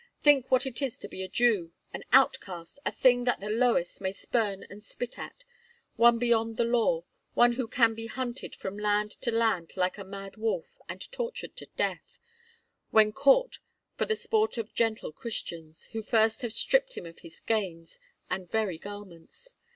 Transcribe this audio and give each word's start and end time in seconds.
"Think 0.19 0.49
what 0.49 0.65
it 0.65 0.81
is 0.81 0.97
to 0.97 1.07
be 1.07 1.21
a 1.21 1.27
Jew—an 1.27 2.03
outcast, 2.11 2.79
a 2.87 2.91
thing 2.91 3.25
that 3.25 3.39
the 3.39 3.51
lowest 3.51 4.01
may 4.01 4.11
spurn 4.11 4.63
and 4.63 4.83
spit 4.83 5.19
at, 5.19 5.45
one 5.95 6.17
beyond 6.17 6.57
the 6.57 6.63
law, 6.63 7.03
one 7.35 7.51
who 7.51 7.67
can 7.67 7.93
be 7.93 8.07
hunted 8.07 8.55
from 8.55 8.79
land 8.79 9.11
to 9.21 9.29
land 9.29 9.77
like 9.77 9.99
a 9.99 10.03
mad 10.03 10.37
wolf, 10.37 10.75
and 10.89 11.01
tortured 11.11 11.55
to 11.57 11.67
death, 11.77 12.17
when 12.89 13.11
caught, 13.11 13.59
for 13.95 14.05
the 14.05 14.15
sport 14.15 14.57
of 14.57 14.73
gentle 14.73 15.11
Christians, 15.11 15.85
who 15.93 16.01
first 16.01 16.41
have 16.41 16.51
stripped 16.51 16.93
him 16.93 17.05
of 17.05 17.19
his 17.19 17.39
gains 17.39 17.99
and 18.27 18.49
very 18.49 18.79
garments. 18.79 19.53